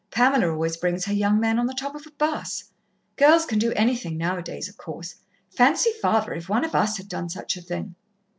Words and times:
Pamela 0.09 0.51
always 0.51 0.77
brings 0.77 1.05
her 1.05 1.13
young 1.13 1.39
men 1.39 1.59
on 1.59 1.67
the 1.67 1.75
top 1.75 1.93
of 1.93 2.07
a 2.07 2.09
'bus. 2.17 2.63
Girls 3.17 3.45
can 3.45 3.59
do 3.59 3.71
anything 3.73 4.17
now 4.17 4.35
a 4.35 4.41
days, 4.41 4.67
of 4.67 4.75
course. 4.75 5.13
Fancy 5.51 5.91
father, 6.01 6.33
if 6.33 6.49
one 6.49 6.65
of 6.65 6.73
us 6.73 6.97
had 6.97 7.07
done 7.07 7.29
such 7.29 7.55
a 7.55 7.61
thing!" 7.61 7.93